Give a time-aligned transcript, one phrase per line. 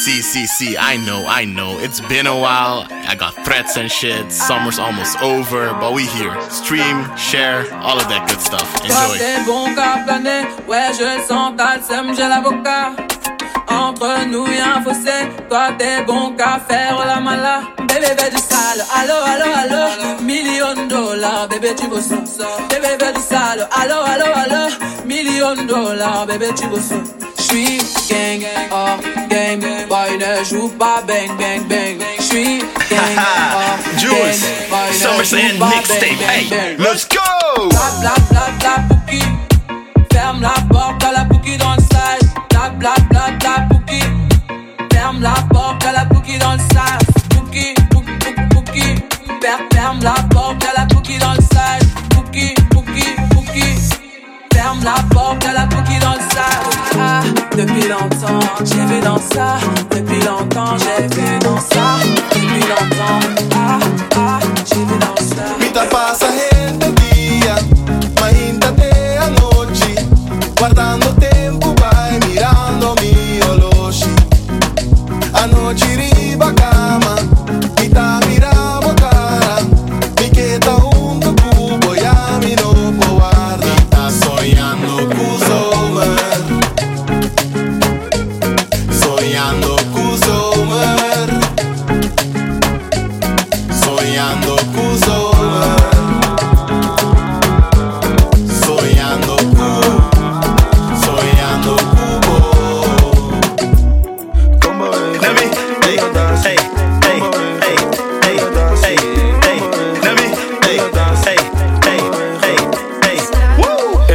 [0.00, 0.76] see, see, see.
[0.78, 1.78] I know, I know.
[1.78, 2.86] It's been a while.
[2.90, 4.32] I got threats and shit.
[4.32, 6.34] Summer's almost over, but we here.
[6.50, 8.68] Stream, share, all of that good stuff.
[8.82, 9.18] Enjoy.
[9.18, 10.42] t'es bon qu'à planer.
[10.66, 11.78] Ouais, je sens t'as
[12.16, 12.92] j'ai l'avocat.
[13.68, 15.18] Entre nous y'a un fossé.
[15.48, 17.60] Toi, t'es bon qu'à faire la mala.
[17.88, 18.82] Bébé, bébé du sale.
[18.98, 20.22] Allo, allo, allo.
[20.22, 21.48] Million de dollars.
[21.48, 22.46] Bébé, tu veux ça.
[22.70, 23.68] Bébé, bébé du sale.
[23.80, 24.62] Allo, allo, allo.
[25.04, 26.26] Million de dollars.
[26.26, 26.96] Bébé, tu veux ça.
[27.50, 27.78] J'suis
[28.08, 31.98] gang, oh game, boy ne joue pas bang bang bang.
[32.20, 36.00] J'suis gang, oh Jules, boy Summer ne joue Sand pas mixtape.
[36.00, 36.86] bang, Hey, bang, bang.
[36.86, 37.68] let's go.
[37.68, 39.22] Bla bla bla bla pouki.
[40.12, 42.30] Ferme la porte à la pouki dans le side.
[42.50, 44.00] Bla bla bla bla pouki.
[44.92, 47.08] Ferme la porte à la pouki dans le side.
[47.30, 48.94] Pouki, pouki, pouki, pouki.
[49.42, 51.88] Fer- Ferme la porte à la pouki dans le side.
[52.14, 53.74] Pouki, pouki, pouki.
[54.54, 55.44] Ferme la porte
[57.90, 59.58] longtemps, j'ai vu dans ça.
[59.90, 61.98] Depuis longtemps, j'ai vu dans ça.
[62.30, 63.20] Depuis longtemps,
[63.56, 63.78] ah,
[64.16, 65.44] ah, j'ai vu dans ça.
[65.58, 67.56] Vita passa gente dia,
[68.20, 70.06] ma intate a noite.
[70.56, 71.09] Guardando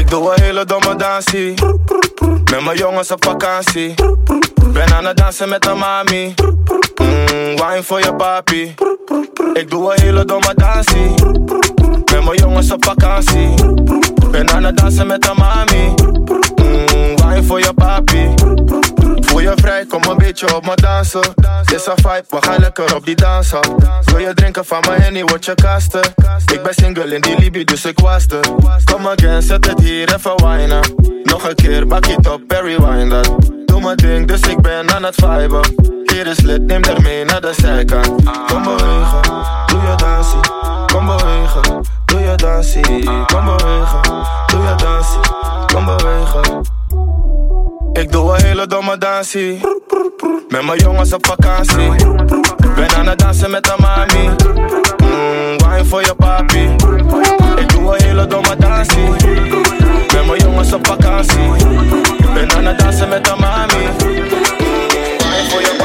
[0.06, 1.54] Ik doe een hele domme dansie.
[2.52, 3.94] Met mijn jongens op vakantie.
[4.68, 6.34] Ben aan het dansen met de mami.
[7.02, 8.76] Mm, wine voor je papi.
[9.54, 11.14] Ik doe een hele domme dansie.
[12.12, 13.54] Met mijn jongens op vakantie.
[14.32, 15.94] Ben aan het dansen met de mami.
[16.56, 18.34] Mm, wine voor je papi.
[19.26, 21.22] Voel je vrij, kom een beetje op me dansen.
[21.74, 23.60] Is een vibe, we gaan lekker op die dansen.
[24.06, 26.02] Wil je drinken van mijn henny, word je kasten.
[26.54, 28.40] Ik ben single in die Libi, dus ik was er.
[28.92, 30.82] Kom again, zet het hier even wijnen.
[31.24, 33.36] Nog een keer, bak het op, Perry dat.
[33.66, 35.94] Doe mijn ding, dus ik ben aan het viben.
[36.04, 38.08] Hier is lid, neem er mee naar de zijkant.
[38.48, 39.22] Kom bewegen,
[39.66, 40.40] doe je dansie.
[40.86, 43.04] Kom bewegen, doe je dansie.
[43.26, 44.02] Kom bewegen,
[44.48, 45.20] doe je dansie.
[45.74, 46.64] Kom bewegen.
[48.00, 49.60] Ik doe een hele domme dansie.
[50.50, 51.90] Met mijn jongens op vakantie.
[52.76, 54.30] Ben aan het dansen met de mami.
[54.98, 56.64] Mm, wine voor je papi.
[57.56, 59.10] Ik doe een hele domme dansie.
[60.14, 61.66] Met mijn jongens op vakantie.
[62.34, 63.88] Ben aan het dansen met de mami.
[65.18, 65.85] Wine voor je papi.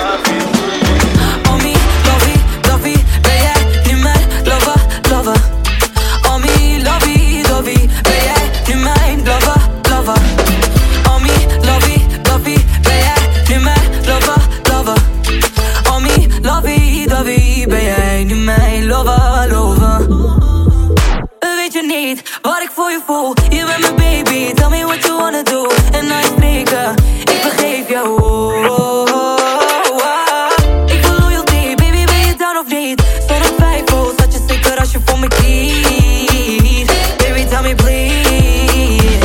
[22.10, 23.34] Weet wat ik voor je voel?
[23.48, 25.66] Je bent mijn baby, tell me what you wanna do.
[25.92, 28.22] En na je spreken, ik vergeef jou.
[28.22, 29.46] Oh, oh, oh,
[29.90, 30.92] oh.
[30.94, 33.02] Ik wil loyalty, baby, ben je down of niet?
[33.28, 36.92] Zonder twijfel, zat je zeker als je voor me kiest.
[37.16, 39.18] Baby, tell me please.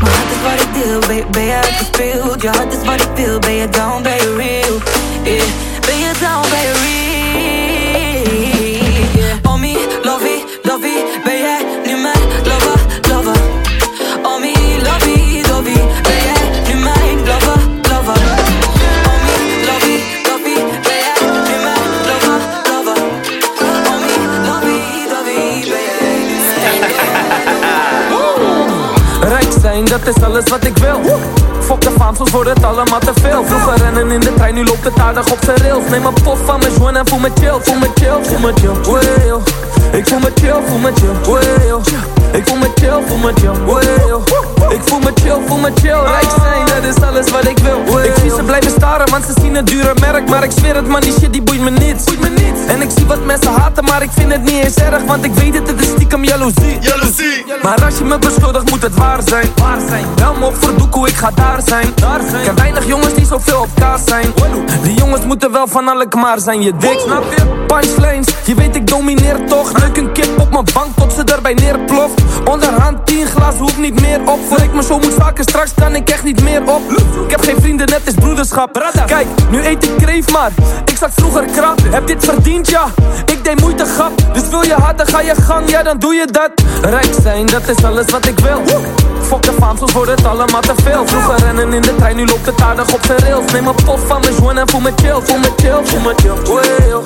[0.00, 2.42] Mijn hart is wat ik deel, ben, ben je uitgespeeld?
[2.42, 4.78] Je hart is wat ik wil, ben je down, ben je real?
[5.22, 5.44] Yeah.
[5.86, 6.83] Ben je down, ben je real?
[30.04, 31.43] Dat is alles wat ik wil.
[31.64, 33.44] Fok de faam, soms wordt het allemaal te veel.
[33.44, 35.88] Vroeger rennen in de trein, nu loopt het aardig op zijn rails.
[35.90, 38.52] Neem een pof van mijn joint en voel me chill, voel me chill, voel me
[38.54, 39.26] chill.
[39.26, 39.42] Yo.
[39.92, 41.66] Ik voel me chill, voel me chill.
[41.66, 41.80] Yo.
[42.32, 43.52] Ik voel me chill, voel me chill.
[44.08, 44.22] Yo.
[44.68, 46.00] Ik voel me chill, voel me chill.
[46.06, 48.00] Rijk zijn, dat is alles wat ik wil.
[48.00, 50.28] Ik zie ze blijven staren, want ze zien het dure merk.
[50.28, 52.04] Maar ik zweer het, man, die shit die boeit me niet.
[52.04, 52.66] Boeit me niet.
[52.66, 55.04] En ik zie wat mensen haten, maar ik vind het niet eens erg.
[55.04, 56.78] Want ik weet het, het is stiekem jaloezie.
[57.62, 59.52] Maar als je me beschuldigt, moet het waar zijn.
[59.56, 60.06] Waar zijn.
[60.14, 61.53] Bel me op voor doekoe, ik ga daar.
[61.54, 62.40] Daar zijn.
[62.40, 64.32] Ik heb weinig jongens die zoveel op kaas zijn.
[64.82, 66.62] Die jongens moeten wel van alle maar zijn.
[66.62, 67.64] Je dik, snap je?
[67.66, 69.78] Punchlines, je weet ik domineer toch.
[69.78, 72.22] Leuk een kip op mijn bank tot ze erbij neerploft.
[72.44, 74.38] Onderhand 10 glas, hoeft niet meer op.
[74.48, 76.80] Voor ik me zo moet vaker, straks kan ik echt niet meer op.
[77.24, 78.92] Ik heb geen vrienden, net is broederschap.
[79.06, 80.50] Kijk, nu eet ik kreef maar.
[80.84, 82.84] Ik zat vroeger krap, heb dit verdiend ja.
[83.26, 85.70] Ik deed moeite grap, dus wil je harder ga je gang.
[85.70, 86.50] Ja dan doe je dat.
[86.82, 88.62] Rijk zijn, dat is alles wat ik wil
[89.26, 91.06] Fok de faam, soms wordt het allemaal te veel.
[91.06, 93.52] Vroeger rennen in de trein, nu loopt het aardig op zijn rails.
[93.52, 96.14] Neem een pof van mijn joint en voel me chill Voel me chill, voel me
[96.16, 97.02] chill, way,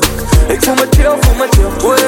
[0.48, 1.98] Ik voel me chill, voel me chill, way,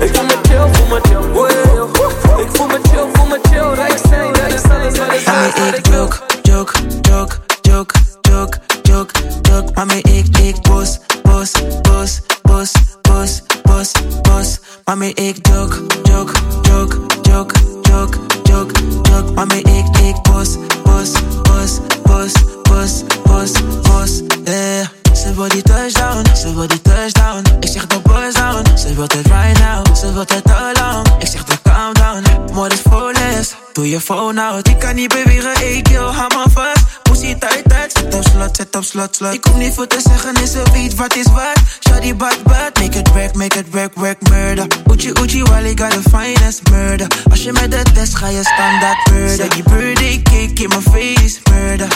[0.00, 3.74] Ik voel me chill, voel me chill, way, Ik voel me chill, voel me chill
[3.74, 6.72] Rijk zijn, rijk zijn, wat ik joke, joke,
[7.02, 9.12] joke, joke, joke, joke,
[9.42, 9.72] joke.
[9.74, 12.72] Mami ik, ik bos, bos, bos, bos,
[13.02, 13.92] bos, bos,
[14.22, 14.58] bos.
[14.84, 16.32] Mami ik joke, joke,
[16.62, 18.18] joke, joke, joke,
[18.50, 19.32] joke, joke.
[19.34, 21.10] Mami ik, ik bos, bos,
[21.42, 22.32] bos, bos,
[22.62, 23.52] bos, bos,
[23.82, 24.86] bos, yeah.
[25.20, 27.42] Ze wil die touchdown, ze wil die touchdown.
[27.60, 31.26] Ik zeg de boys down, ze wil het right now Ze wil het lang, ik
[31.26, 32.52] zeg de calm down.
[32.52, 33.12] Mod is vol
[33.72, 34.68] doe je phone out.
[34.68, 36.69] Ik kan niet bewegen, ik vast Pussy tight,
[38.20, 39.34] op slot, zet op slot, slot.
[39.34, 42.42] Ik hoef niet voor te zeggen, is er ze weet wat is wat Shawty bad,
[42.42, 44.66] bad, make it work, make it work, work, murder.
[44.92, 47.06] Uchi, uchi, wally, got the finest murder.
[47.30, 49.36] Als je met de test ga je standaard murder.
[49.36, 51.88] Zeg die birthday cake in my face, murder.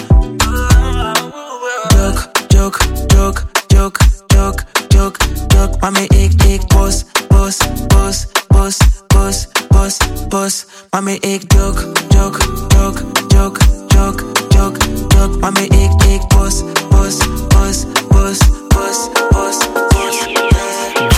[1.94, 5.76] Joke, joke, joke, joke, joke, joke, joke.
[5.80, 7.56] Mami ik, ik, bos, bos,
[7.86, 8.76] bos, bos,
[9.06, 9.96] bos, bos,
[10.28, 10.64] bos.
[10.90, 12.38] Mami ik, joke, joke,
[12.68, 14.78] joke, joke, joke, joke,
[15.08, 15.38] joke.
[15.38, 17.16] Mami ik, ik, bos, bos,
[17.48, 19.08] bos, bos, bos,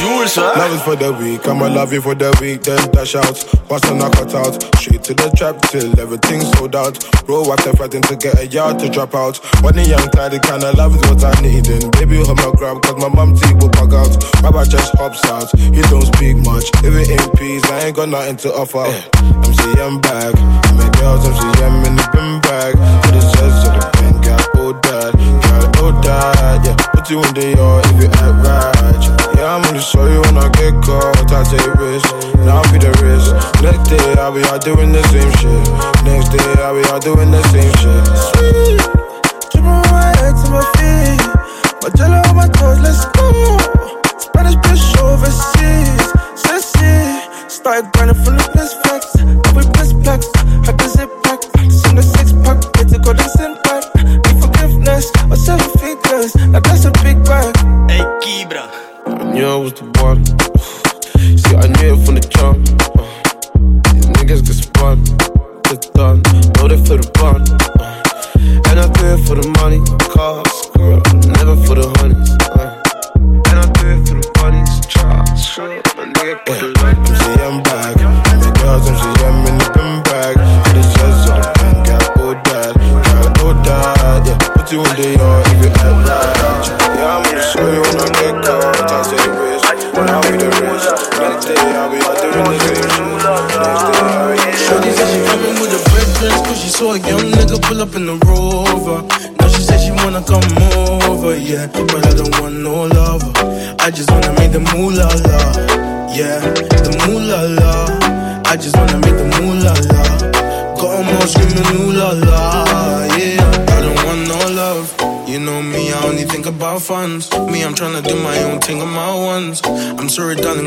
[0.07, 0.55] huh?
[0.57, 3.37] Love is for the week, I'ma love you for the week, then dash out.
[3.69, 4.55] Bust and knock it out.
[4.79, 6.95] Straight to the trap till everything's sold out.
[7.27, 9.39] Bro, after fighting to get a yard to drop out.
[9.63, 11.67] When the young tired, the kind of love is what I need.
[11.67, 14.13] And baby, hold my grab, cause my mom teeth will bug out.
[14.43, 16.71] Baba just hops out, he don't speak much.
[16.87, 18.87] If it ain't peace, I ain't got nothing to offer.
[18.87, 20.35] I'm saying back,
[20.79, 22.75] my girls, I'm in the bin bag.
[23.05, 26.96] For the chest of the pen, got oh dad, got oh dad, yeah.
[27.07, 27.55] Put you in the
[27.87, 29.39] if you act right.
[29.39, 31.31] Yeah, I'm gonna show you when I get caught.
[31.31, 33.31] I take risks, and I'll be the risk.
[33.63, 35.63] Next day, I'll be out doing the same shit.
[36.03, 38.03] Next day, I'll be out doing the same shit.
[38.11, 38.83] Sweet,
[39.55, 41.23] dripping my head to my feet.
[41.79, 43.31] My jello on my toes, let's go.
[44.19, 47.23] Spanish bitch overseas, sexy.
[47.47, 49.15] Start grinding from the flex.
[49.47, 50.27] Double piss flex,
[50.67, 51.39] had the zip pack.
[51.71, 53.29] Seen the six pack, get to go to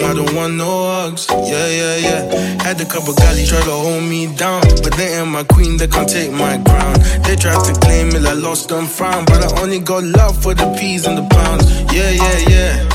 [0.10, 1.28] I don't want no hugs.
[1.30, 2.64] Yeah, yeah, yeah.
[2.64, 4.64] Had a couple galley try to hold me down.
[4.82, 6.96] But they ain't my queen, they can't take my crown.
[7.22, 9.28] They tried to claim it, I lost and found.
[9.28, 11.70] But I only got love for the peas and the pounds.
[11.94, 12.90] Yeah, yeah, yeah.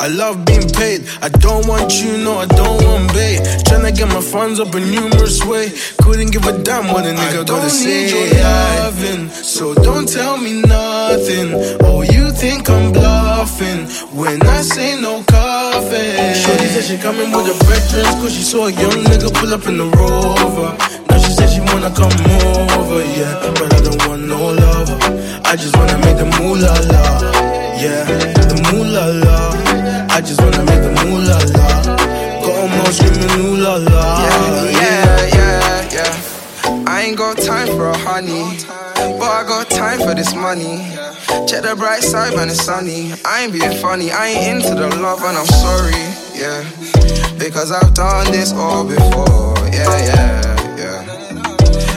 [0.00, 1.06] I love being paid.
[1.20, 3.40] I don't want you, no, I don't want bait.
[3.68, 5.70] Tryna get my funds up a numerous way.
[5.98, 8.08] Couldn't give a damn what a nigga gotta say.
[8.08, 10.83] Your loving, so don't tell me nothing.
[11.26, 16.12] Oh, you think I'm bluffing when I say no coffee.
[16.36, 19.66] Shorty said she coming with her breakfast, cause she saw a young nigga pull up
[19.66, 20.76] in the rover.
[21.08, 22.12] Now she said she wanna come
[22.76, 23.40] over, yeah.
[23.56, 24.98] But I don't want no lover.
[25.46, 27.04] I just wanna make the moolah la,
[27.80, 28.04] yeah.
[28.50, 30.14] The moolah la.
[30.14, 31.68] I just wanna make the moolah la.
[32.44, 34.04] Got 'em all screaming ooh la la.
[34.28, 36.84] Yeah, yeah, yeah, yeah.
[36.86, 38.58] I ain't got time for a honey,
[39.24, 40.76] but I got time for this money.
[41.48, 43.12] Check the bright side when it's sunny.
[43.24, 46.04] I ain't being funny, I ain't into the love and I'm sorry,
[46.36, 46.60] yeah.
[47.38, 51.00] Because I've done this all before, yeah, yeah, yeah.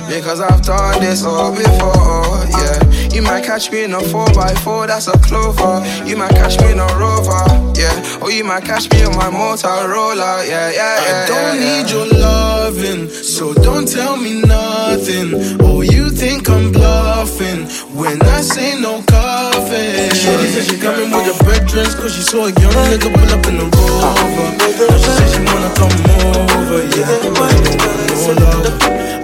[0.07, 2.87] Because I've done this all before, yeah.
[3.13, 5.83] You might catch me in a 4x4, that's a clover.
[6.05, 7.43] You might catch me in a rover,
[7.75, 8.21] yeah.
[8.21, 11.23] Or you might catch me on my Motorola, yeah, yeah, yeah.
[11.23, 15.57] I don't yeah, need your loving, so don't tell me nothing.
[15.61, 15.96] Oh, you
[16.37, 17.65] think I'm bluffing
[17.97, 20.09] when I say no coffee.
[20.13, 23.45] Shorty said she coming with her brethren, cause she saw a young nigga pull up
[23.47, 24.45] in the rover.
[24.85, 27.09] Now she said she wanna come over, yeah.
[27.33, 28.69] But I don't want no love.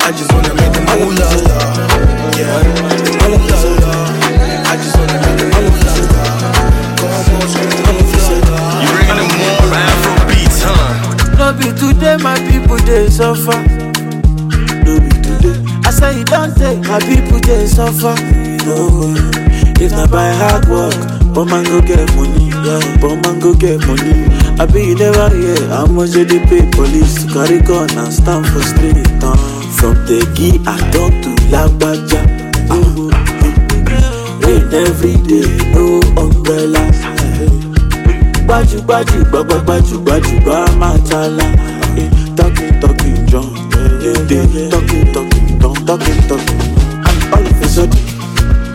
[0.01, 1.29] I just wanna make the moolah,
[2.37, 2.63] yeah.
[3.21, 4.05] Moolah,
[4.65, 5.95] I just wanna make the moolah.
[6.97, 8.41] Come on, scream moolah.
[8.81, 11.37] You bringing them more Afro beats, huh?
[11.37, 13.82] No be today, my people they suffer.
[16.03, 18.11] Say you don't take my people they suffer.
[18.67, 19.15] No,
[19.79, 20.95] if not by hard work,
[21.33, 22.49] but man go get money.
[22.51, 24.27] Yeah, but man go get money.
[24.59, 28.45] I be you never hear how much they dey pay police carry gun and stand
[28.47, 28.99] for street.
[29.23, 29.35] Uh,
[29.79, 32.21] from Tegi I talk to Lagbaja.
[32.71, 33.09] Uh,
[34.43, 36.99] rain every day, no umbrellas.
[38.43, 41.47] gbájú gbájú gbàgbà gbájú gbájú gbà máa jala
[41.97, 43.47] Eh, talking talking john
[44.03, 46.59] dey talking talking don talking talking
[47.07, 48.03] and all of a sudden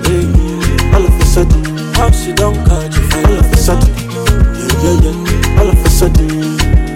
[0.09, 1.63] eh, all of a sudden
[1.95, 5.61] how she don catch you all of a sudden yeah, yeah, yeah.
[5.61, 6.31] all of a sudden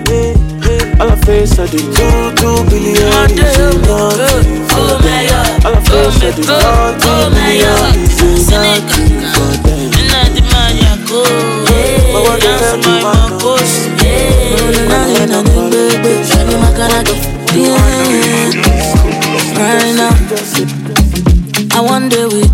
[0.09, 0.33] eh,
[0.65, 3.85] eh, all of a sudden two two billion is them
[5.65, 6.97] all of a sudden two
[7.37, 8.41] billion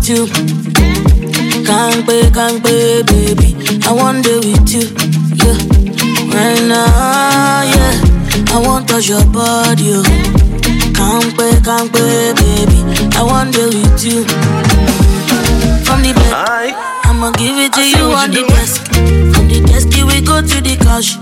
[0.09, 0.25] you.
[1.65, 3.53] Can't pay, can't pay, baby.
[3.85, 4.89] I want day with you.
[5.37, 5.57] Yeah.
[6.33, 7.93] Right now, yeah.
[8.49, 9.93] I want touch your body.
[9.93, 10.03] Oh.
[10.97, 12.79] Can't pay, can't pay, baby.
[13.15, 14.25] I want day with you.
[15.85, 16.33] From the bed.
[17.05, 18.85] I'ma give it to you on the desk.
[19.33, 21.17] From the desk, we go to the couch.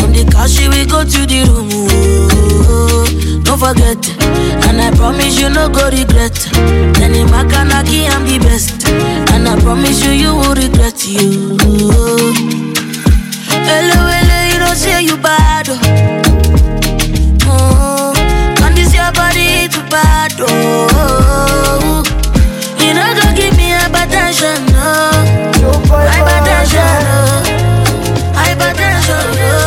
[0.00, 1.68] From the couch, we go to the room.
[1.72, 3.04] Oh,
[3.50, 3.98] don't forget,
[4.68, 6.34] and I promise you no go regret.
[6.94, 8.86] Then in Makanaki, I'm the best,
[9.34, 11.56] and I promise you you will regret you.
[13.66, 15.66] Hello, hello, you don't say you bad.
[15.68, 15.74] Oh,
[17.46, 18.62] oh.
[18.62, 20.32] and this your body too bad.
[20.38, 22.04] Oh,
[22.78, 25.10] you know go give me hypertension, no.
[25.90, 27.18] Hypertension, no.
[28.38, 29.59] Hypertension, no.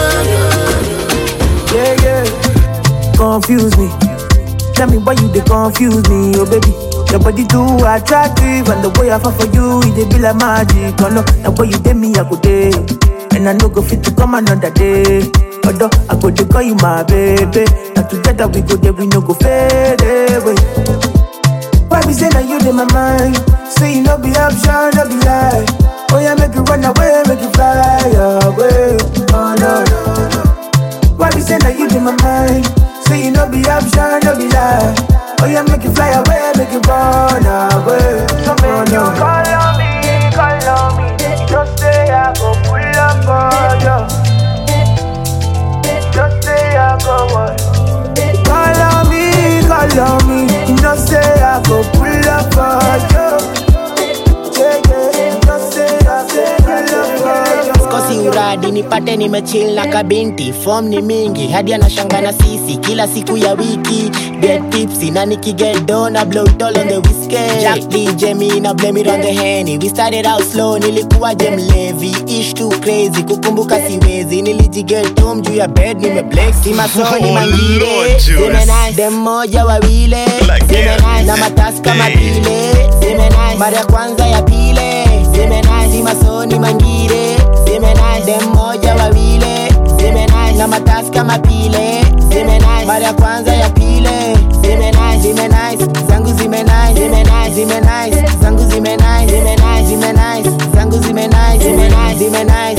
[3.34, 3.90] Confuse me.
[4.78, 6.70] Tell me why you they confuse me, oh baby.
[7.10, 10.38] Your body too attractive, and the way I fall for you, it dey be like
[10.38, 10.94] magic.
[11.02, 12.70] Oh no, the way you did me, I go day,
[13.34, 15.26] and I no go fit to come another day.
[15.66, 17.66] Although I go to call you my baby,
[17.98, 20.54] and together we go there, we no go fade away.
[21.90, 23.34] Why we say that you in my mind?
[23.66, 25.66] Say you no be option, no be lie.
[26.14, 28.14] Oh yeah, make you run away, make you fly
[28.46, 28.94] away.
[29.34, 31.18] Oh no, no, no.
[31.18, 32.70] Why be say that you in my mind?
[33.24, 34.96] You no be option, no be lie.
[35.40, 38.28] Oh yeah, make you fly away, make you run away.
[38.44, 39.63] So make you call
[58.74, 60.54] nipate nimechil na kabinti.
[60.54, 62.78] Fom ni mingi hadi anashanga na sisi.
[62.78, 64.10] Kila siku ya wiki
[64.42, 67.62] get tipsy na nikiget do na blow it all on the whiskey.
[67.62, 69.78] Jack DJ me na blame it on the henny.
[69.78, 74.42] We started out slow nilikuwa je mlevi ish too crazy kukumbuka siwezi.
[74.42, 78.20] Nilijiget home juu ya bed nimeblex kimasoni Oh, mangire
[78.96, 82.74] dem moja wawile Like, yeah, na matasi kama pile
[83.58, 86.04] mara ya kwanza ya pile zimenai
[86.60, 93.70] mangire zimenai dem moja wawile zimenai na matasi kama pile zimenai mara ya kwanza ya
[93.70, 95.78] pile zimenai zimenai
[96.08, 98.12] zangu zimenai zimenai zimenai
[98.42, 100.44] zangu zimenai zimenai zimenai
[100.76, 102.76] zangu zimenai zimenai zimenai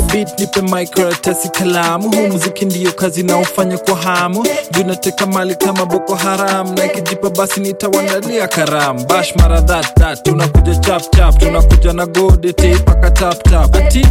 [0.00, 2.10] nipe beat nipe mic karatasi kalamu.
[2.16, 4.46] Huu muziki ndiyo kazi naofanya kwa hamu.
[4.70, 6.74] Juu nateka mali kama boko haram.
[6.74, 9.06] Na ikijipa basi nitawandalia karamu.
[9.06, 10.22] Bash mara that that.
[10.22, 11.38] Tunakuja chap chap.
[11.38, 13.76] Tunakuja na godete paka tap tap.
[13.76, 14.06] Ati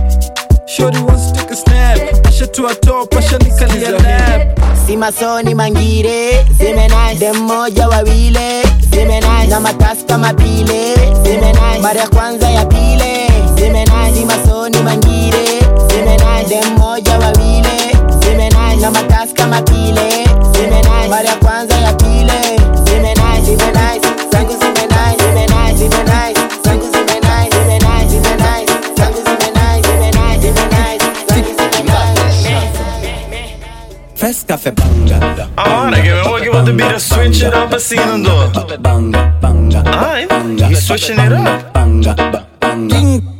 [0.65, 2.25] Shorty wants to take a snap.
[2.27, 4.59] Ashatua top ashanikalia nap.
[4.87, 12.49] Simasoni mangire zimenai dem moja wawile zimenai na matasi kama pile zimenai mara ya kwanza
[12.49, 15.58] ya pile zimenai simasoni mangire
[16.09, 16.49] me nice.
[16.49, 17.77] Dem moja wawili,
[18.23, 18.81] si me nice.
[18.81, 20.09] Na matasi kama kile,
[20.61, 21.09] me nice.
[21.09, 22.41] Mara kwanza ya pile,
[22.85, 23.45] si me nice.
[23.45, 25.17] Si me nice, zangu si me nice.
[25.19, 26.39] Si me nice, si me nice.
[26.63, 27.51] Zangu si me nice.
[27.51, 28.73] Si me nice, si me nice.
[28.97, 29.83] Zangu si me nice.
[29.85, 30.59] Si me nice, si me
[34.71, 35.47] banga.
[35.57, 38.49] A hora switching it up, assim não dou.
[38.79, 39.83] Banga, banga.
[40.31, 41.73] I'm switching it up.
[41.73, 42.15] Banga,
[42.59, 43.38] banga.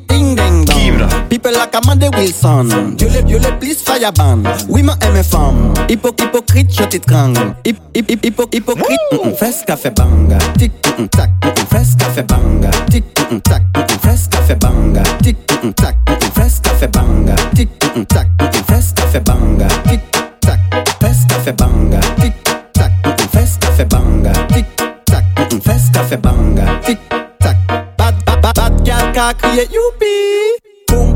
[1.40, 2.98] People like Amanda Wilson.
[3.00, 4.44] You le, you le, please fireban.
[4.68, 5.74] Women and my femme.
[5.88, 7.34] Hypoc, hypocrite, shot it krang.
[7.64, 9.00] Hip, hip, hip, hypocrite.
[9.14, 10.38] Mm -mm, fesse café banga.
[10.60, 12.70] Tic, mm -mm, tac, mm -mm, café banga.
[12.92, 15.04] Tic, mm -mm, tac, mm -mm, café banga.
[15.24, 17.36] Tic, mm -mm, tac, mm -mm, café banga.
[17.56, 19.68] Tic, mm -mm, tac, mm -mm, café banga.
[19.88, 20.02] Tic,
[20.44, 20.60] tac,
[21.00, 22.00] fesse café banga.
[22.20, 22.34] Tic,
[22.74, 24.32] tac, mm -mm, café banga.
[24.54, 24.66] Tic,
[25.06, 26.66] tac, mm -mm, café banga.
[26.86, 27.00] Tic,
[27.40, 27.58] tac.
[27.98, 30.39] Bad, bad, bad, bad girl, car create you be.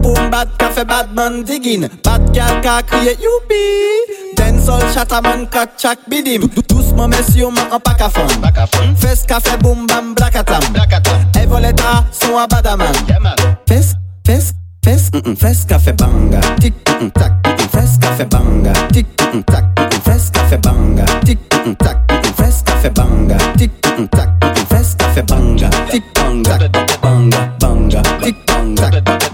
[0.04, 3.64] Boom bad ka fe badman digin Bad gal ka kriye youpi.
[4.36, 8.96] Den sol chata man kak chak bidim Dousman mes yo man an pak a fon
[8.96, 10.64] Fes ka fe boom bam blakatam
[11.42, 12.94] E voleta son a badaman
[13.68, 13.96] Fes,
[14.26, 16.42] fes, fes, mm, mm, fes ka fe banga.
[16.60, 17.32] Tik, mm, tak,
[17.72, 18.74] fes ka fe banga.
[18.94, 19.08] Tik,
[19.48, 19.66] tak,
[20.04, 21.06] fes ka fe banga.
[21.26, 21.40] Tik,
[21.80, 21.98] tak,
[22.36, 23.38] fes ka banga.
[23.58, 23.72] Tik,
[24.12, 24.30] tak,
[24.70, 25.70] fes ka banga.
[25.92, 26.58] Tik, banga,
[27.02, 28.02] banga, banga.
[28.22, 29.33] Tik, banga, banga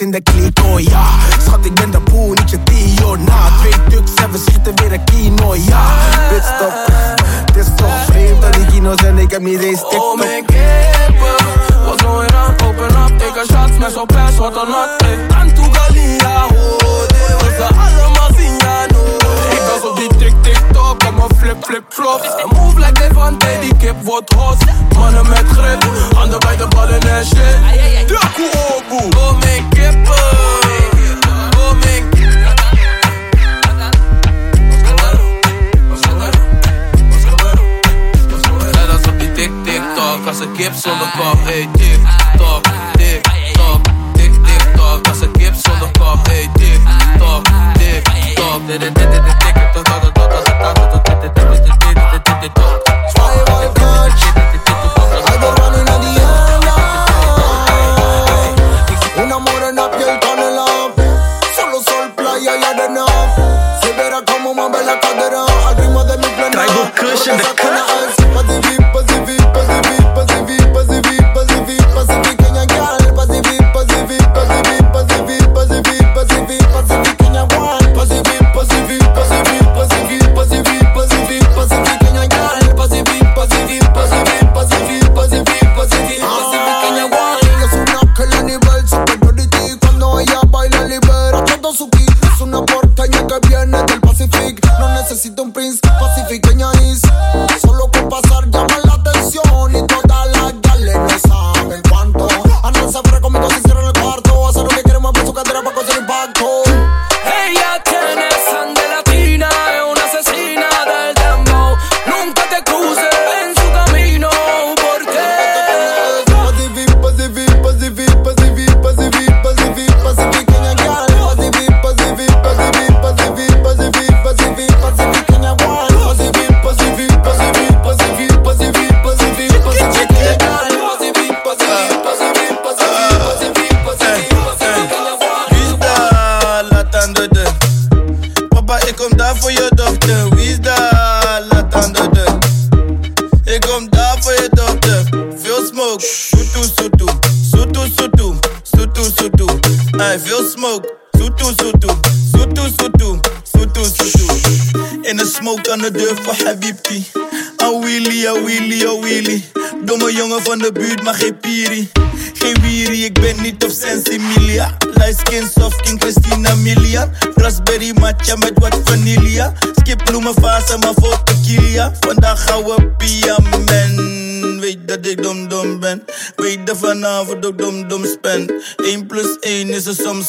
[0.00, 1.38] in the clique, oh yeah.
[1.38, 1.95] Something again de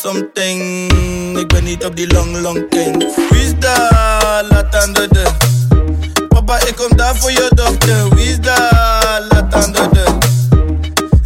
[0.08, 1.38] something.
[1.38, 3.16] Ik ben niet op die long long thing.
[3.30, 4.44] Wie is daar?
[4.50, 5.26] Laat aan de.
[6.28, 8.16] Papa, ik kom daar voor je dochter.
[8.16, 9.22] Wie is daar?
[9.30, 10.06] Laat aan de.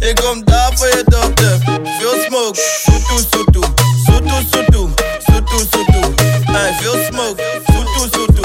[0.08, 1.58] Ik kom daar voor je dochter.
[1.98, 3.60] Veel smoke, soetu soetu.
[4.04, 4.88] Soetu soetu,
[5.26, 6.22] soetu soetu.
[6.52, 7.42] Hey, veel smoke.
[7.66, 8.40] Soetu soetu.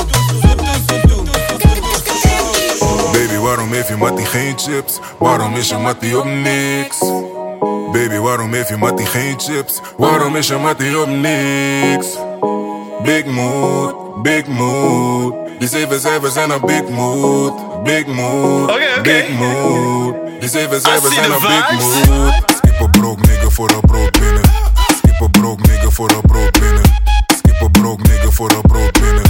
[3.11, 4.99] Baby, waarom heeft je mattie geen chips?
[5.19, 6.97] Waarom is je mattie op niks?
[7.97, 9.81] Baby, waarom heeft je mattie geen chips?
[9.97, 12.07] Waarom is je mattie op niks?
[13.03, 15.33] Big mood, big mood.
[15.59, 17.83] Die zeven cijfers zijn een big mood.
[17.83, 20.15] Big mood, big mood.
[20.39, 22.33] Die zeven cijfers zijn een big mood.
[22.55, 24.43] Skip een broke nigga voor een brood binnen.
[24.97, 26.83] Skip een broke nigga voor een brood binnen.
[27.37, 29.23] Skip een broke nigga voor een brood binnen.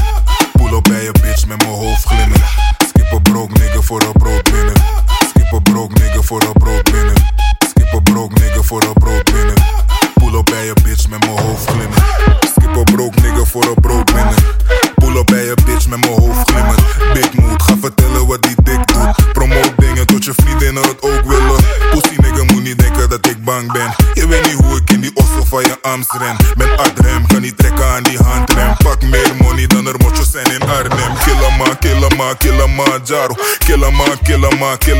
[0.53, 2.41] Pull op bij je bitch met mijn hoofd glimmen.
[2.88, 4.16] Skip een broke nigga voor een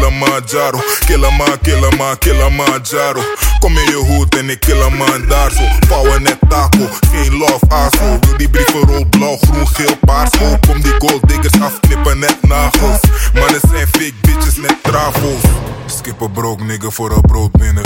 [0.08, 0.82] killama, killama.
[1.06, 3.22] Killama, killama, killama, jaro.
[3.60, 5.64] Kom in je hoed en ik kill hem daar zo.
[5.88, 8.20] Power net taco, geen love aso.
[8.20, 10.30] Wil die brievenrol blauw, groen, geel, paars.
[10.68, 13.00] Kom die gold diggers afknippen net nagels.
[13.34, 15.42] Mannen zijn fake bitches net trafels.
[15.86, 17.84] Skip een broke nigga voor een brood binnen.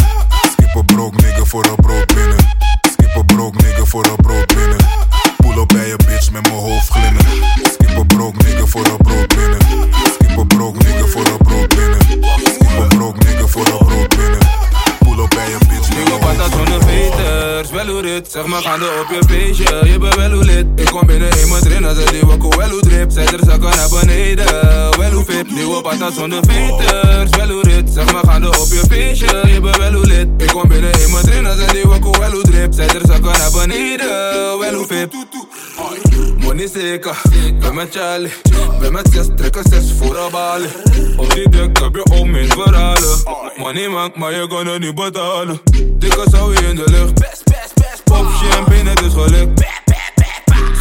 [0.51, 2.37] Skip een broke nigga voor een brood binnen.
[2.91, 4.77] Skip een broke nigga voor een brood binnen.
[5.37, 7.25] Pull op bij je bitch met mijn hoofd glimmen.
[7.73, 9.59] Skip een broke nigga voor een brood binnen.
[10.13, 11.90] Skip een broke nigga voor een brood binnen.
[12.81, 14.39] Een broke nigga voor een brood binnen.
[14.99, 18.85] Pull op bij je bitch mijn op patat veters, wel hoe dit Zeg maar gaande
[18.85, 20.65] op je feestje, je bent wel hoe lid.
[20.75, 23.69] Ik kom binnen in mijn trainer, ze die wakko wel hoe drip Zij er zakken
[23.69, 24.45] naar beneden,
[24.99, 28.83] wel hoe fit Nieuwe patat zonder veters, wel hoe dit Zeg maar gaande op je
[28.89, 30.27] feestje, je bent wel hoe lid.
[30.37, 33.31] Ik kom binnen in mijn trainer, ze die wakko wel hoe drip Zij er zakken
[33.31, 35.15] naar beneden, wel hoe fit
[36.37, 37.21] Money zeker,
[37.59, 38.31] ben met Charlie.
[38.79, 40.69] Ben met zes, trekken zes voor de balen
[41.17, 43.23] Op die dek heb je om in verhalen
[43.57, 45.61] Money maakt, maar je kan het niet betalen
[45.93, 47.13] Dikke zou je in de lucht
[48.03, 49.59] Pop champagne, het is gelukt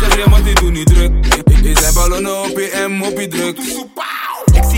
[0.00, 1.12] Zeg je maar die doet niet druk
[1.62, 3.58] Je zijn ballonnen op je M, op je druk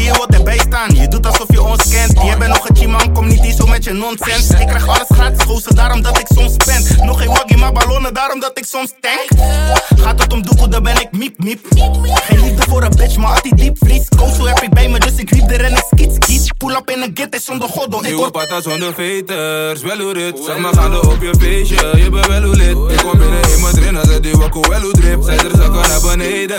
[0.03, 2.13] zie je wat erbij staan, je doet alsof je ons kent.
[2.23, 4.51] Je bent nog een chiman, kom niet hier zo met je nonsens.
[4.51, 7.05] Ik krijg alles gratis, gozer, daarom dat ik soms spend.
[7.05, 9.29] Nog geen waggie, maar ballonnen, daarom dat ik soms tank.
[9.97, 11.67] Gaat het om doekoe, dan ben ik miep miep.
[12.13, 14.09] Geen liefde voor een bitch, maar altijd diepvries.
[14.17, 16.53] Kozo heb ik bij me, dus ik riep er en ik skiet skiet.
[16.57, 17.97] Pull up in een get, is zonder goddo.
[17.97, 21.93] Ik Nieuwe word patat zonder veters, wel hoe dit Zeg maar gaande op je feestje,
[21.97, 24.81] je bent wel hoe lid Ik kom binnen in mijn trainer, zet die wakko wel
[24.81, 26.59] hoe drip Zij er zakken naar beneden,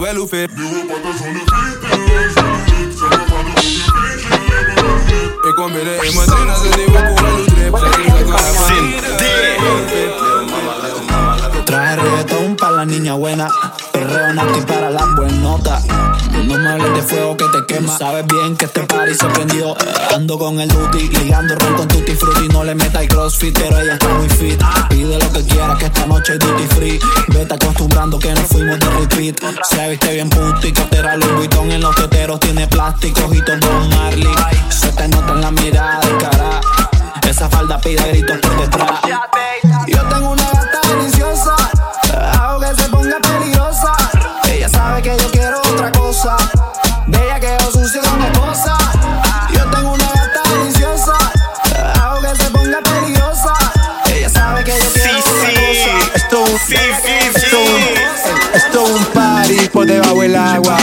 [0.00, 1.40] wel hoe fit Ik kom binnen
[1.90, 2.83] in mijn
[5.46, 5.56] Ik
[11.64, 13.48] Trae reggaetón pa' la niña buena,
[13.92, 15.84] perreo nasty para las buenotas.
[16.34, 17.96] No me hables de fuego que te quema.
[17.96, 19.76] Sabes bien que este party se prendió.
[20.14, 22.48] Ando con el duty, ligando ron con tutti frutti.
[22.48, 24.60] No le meta el crossfit, pero ella está muy fit.
[24.88, 27.00] Pide lo que quiera, que esta noche es duty free.
[27.28, 29.40] Vete acostumbrando que nos fuimos de repeat.
[29.64, 32.40] Se viste bien puto y cotera Louis Vuitton en los teteros.
[32.40, 34.34] Tiene plástico y todo Marley.
[34.68, 36.60] Se te nota en la mirada cara.
[37.28, 39.00] Esa falda pide gritos por detrás.
[39.86, 41.56] Yo tengo una gata deliciosa,
[42.32, 43.92] hago se ponga peligrosa.
[44.48, 45.53] Ella sabe que yo quiero
[45.86, 46.36] otra cosa,
[47.06, 48.76] bella que yo sucio con esposa.
[49.52, 51.12] Yo tengo una gata deliciosa,
[52.02, 53.52] hago que se ponga peligrosa.
[54.06, 56.14] Ella sabe que yo quiero otra cosa.
[56.14, 56.74] Esto es un,
[57.36, 60.78] esto es un- esto es un party por debajo del agua.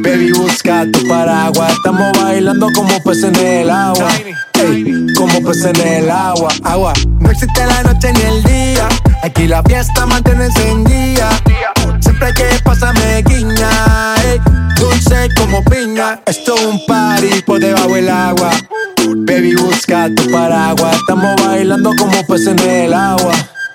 [0.00, 1.72] Baby, busca tu paraguas.
[1.72, 4.08] Estamos bailando como peces en el agua.
[4.54, 6.48] Ey, como peces en el agua.
[6.64, 6.92] Agua.
[7.20, 8.88] No existe la noche ni el día.
[9.22, 11.28] Aquí la fiesta mantiene encendida.
[12.00, 14.13] Siempre hay que pasarme guiña.
[15.32, 16.20] Como piña.
[16.26, 18.50] Esto es un party por debajo del agua.
[19.16, 20.96] Baby, busca tu paraguas.
[20.96, 23.32] Estamos bailando como peces en el agua.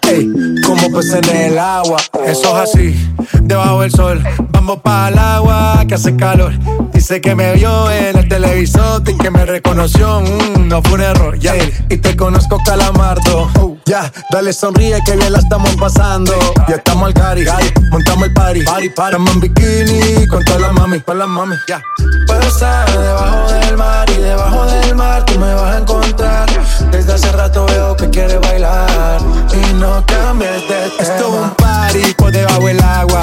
[0.09, 0.29] Ey,
[0.65, 1.97] como pues en el agua.
[2.25, 4.23] Eso es así, debajo del sol.
[4.51, 6.53] Vamos para el agua que hace calor.
[6.93, 10.21] Dice que me vio en el televisor y que me reconoció.
[10.21, 11.53] mm, no fue un error, ya.
[11.89, 13.49] Y te conozco, calamardo.
[13.85, 16.33] Ya, dale sonríe que bien la estamos pasando.
[16.67, 17.45] Ya estamos al cari,
[17.89, 18.61] montamos el party.
[18.63, 19.15] Party, party.
[19.15, 21.81] Estamos en bikini con todas las mami, con las mami, ya.
[22.27, 26.49] Puedo estar debajo del mar y debajo del mar tú me vas a encontrar.
[26.91, 29.19] Desde hace rato veo que quieres bailar
[29.53, 30.85] y no cambies de tema.
[30.99, 33.21] Esto es un party por debajo del agua.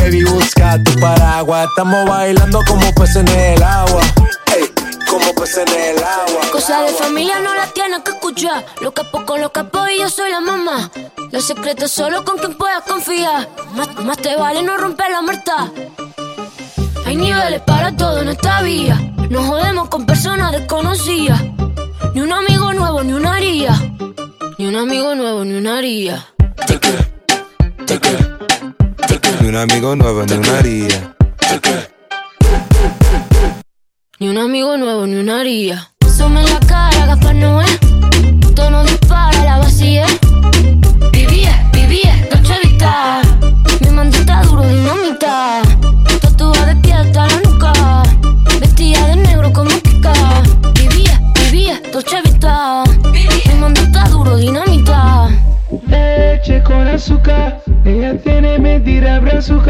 [0.00, 1.66] Baby, busca tu paraguas.
[1.68, 4.00] Estamos bailando como peces en el agua.
[4.54, 4.72] Ey,
[5.08, 6.50] como peces en el agua.
[6.52, 8.64] Cosas de familia no las tienes que escuchar.
[8.80, 10.90] Lo capo con lo capo y yo soy la mamá.
[11.30, 13.48] Los secretos solo con quien puedas confiar.
[13.74, 15.70] Más, más te vale no romper la muerta.
[17.04, 18.98] Hay niveles para todo en esta vía.
[19.30, 21.40] No jodemos con personas desconocidas.
[22.14, 23.72] Ni un amigo nuevo, ni una haría.
[24.58, 26.26] Ni un amigo nuevo, ni una haría.
[29.40, 31.14] Ni un amigo nuevo, ni una haría.
[34.18, 35.90] Ni un amigo nuevo, ni una haría.
[36.16, 37.66] Suma en la cara, Gaspar Noé.
[38.54, 40.06] Tono dispara, la vacía.
[41.12, 43.20] Vivía, vivía, Dolce Vita.
[43.80, 45.60] Mi mandita duro, dinamita.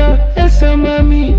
[0.06, 0.32] Brazuca.
[0.36, 1.34] Esa mami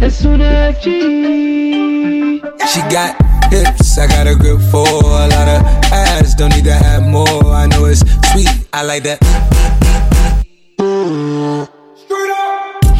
[0.00, 2.40] es una G.
[2.72, 3.16] She got
[3.50, 6.34] hips, I got a grip for a lot of ass.
[6.34, 7.44] Don't need to have more.
[7.52, 8.00] I know it's
[8.32, 9.18] sweet, I like that.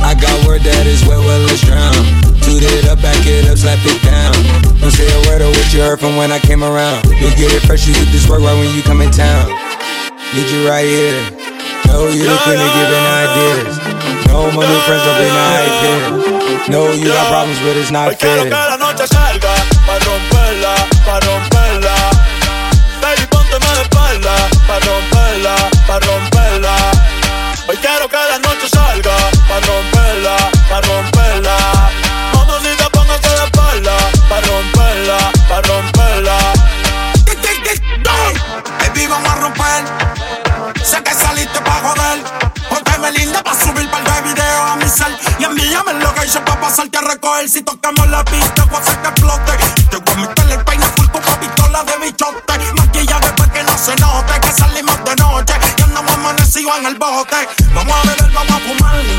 [0.00, 1.92] I got word that is wet, well, let's drown.
[2.40, 4.32] Toot it up, back it up, slap it down.
[4.80, 7.04] Don't say a word of what you heard from when I came around.
[7.06, 9.48] You get it fresh, you get this work right when you come in town.
[10.34, 11.37] Need you right here.
[11.88, 13.74] No, you the queen of giving ideas.
[14.28, 16.04] No, my new friends the hype here.
[16.68, 18.52] No, you got problems, but it's not Quiero fair.
[18.52, 19.52] que la noche salga
[19.86, 20.74] pa' romperla,
[21.06, 21.94] pa' romperla.
[23.00, 23.24] Baby,
[23.76, 24.34] de espalda
[24.68, 25.54] pa' romperla,
[25.88, 26.74] pa' romperla.
[27.68, 29.16] Hoy quiero que la noche salga
[29.48, 30.36] pa' romperla,
[30.68, 31.56] pa' romperla.
[32.34, 33.96] Mamacita, póngase de espalda
[34.28, 36.38] pa' romperla, pa' romperla.
[38.78, 39.47] Baby, vamos a romper.
[43.12, 45.16] Linda pa' subir par de videos a mi cel.
[45.38, 47.48] Y envíame el location pa' pasarte a recoger.
[47.48, 49.52] Si tocamos la pista, voy a hacer que explote.
[49.90, 52.72] Te voy a meter el peine full con pistola de bichote.
[52.76, 55.54] Maquilla después que no se note que salimos de noche.
[55.78, 57.48] Y andamos amanecidos en el bote.
[57.74, 59.17] Vamos a beber, vamos a fumar.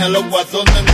[0.00, 0.89] a los guatones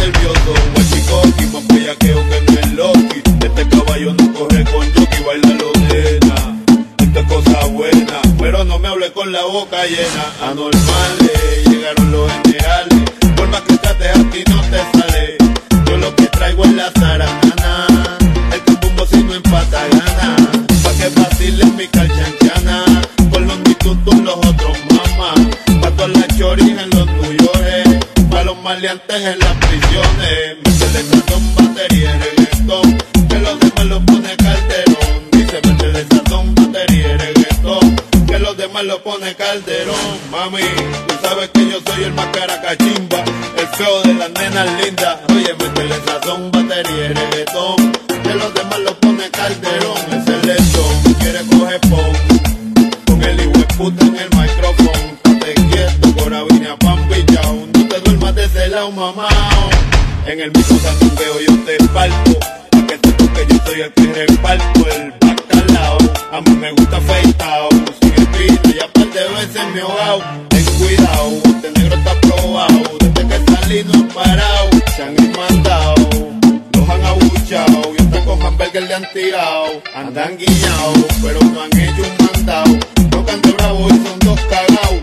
[79.16, 82.78] tirado, andan guiado, pero no han hecho un mandado.
[83.26, 85.02] Canto bravo y son dos cagados,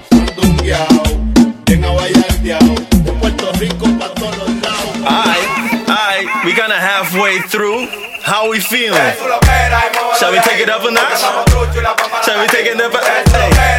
[1.65, 4.95] bien de Puerto Rico pa' todos los lados.
[5.03, 7.89] Alright, alright, we kinda halfway through.
[8.23, 8.93] How we feeling?
[10.19, 11.19] Shall we take it up a notch?
[12.23, 13.72] Shall we take it up a notch?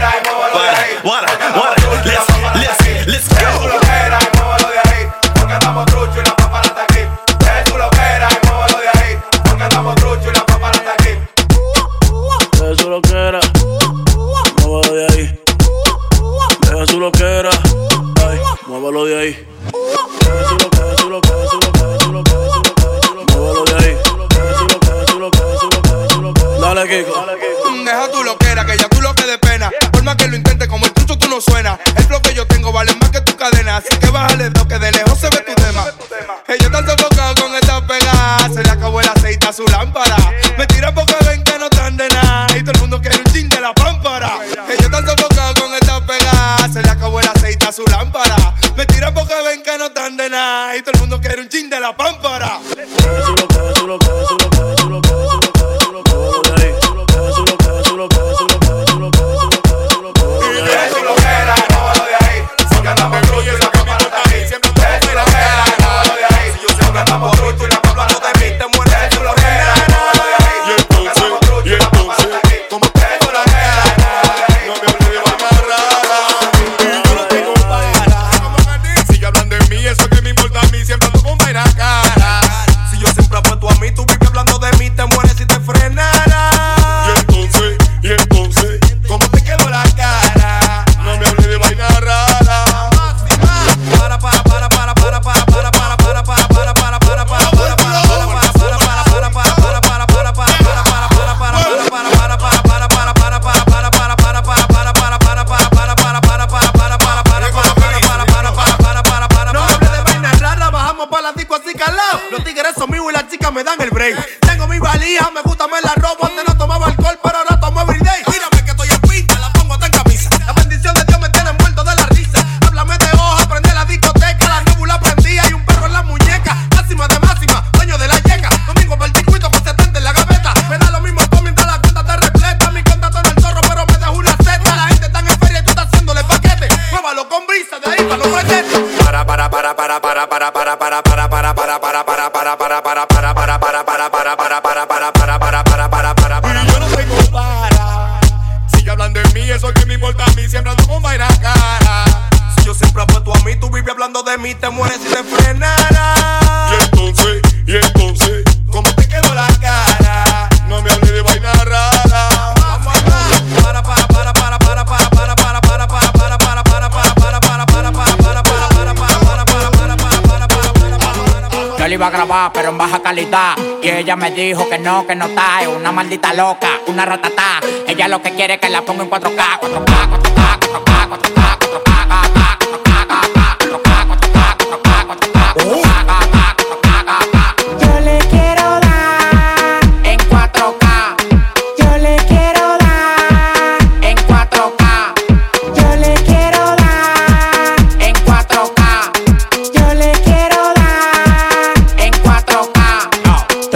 [173.00, 173.56] calidad.
[173.82, 175.62] Y ella me dijo que no, que no está.
[175.62, 177.60] Es una maldita loca, una ratatá.
[177.86, 180.23] Ella lo que quiere es que la ponga en 4K, 4K.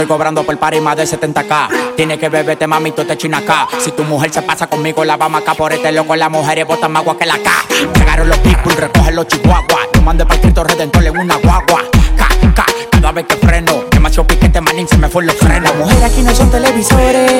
[0.09, 1.95] cobrando por par y más de 70k.
[1.95, 3.43] Tienes que beberte, mami, tú te chinas.
[3.79, 6.15] Si tu mujer se pasa conmigo, la vamos acá por este loco.
[6.15, 7.51] Las mujeres botan más agua que la K.
[7.93, 9.87] Llegaron los people, recogen los chihuahuas.
[9.93, 11.83] No mande para Cristo Redentor en una guagua.
[12.17, 13.83] K, K, cada vez que freno.
[13.91, 15.69] Demasiado piquete, manín, se me fue los frenos.
[15.69, 17.31] Las mujeres aquí no son televisores.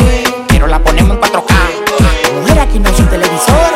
[0.47, 1.55] Quiero la ponemos en 4K.
[2.39, 3.68] Mujeres aquí no son televisores.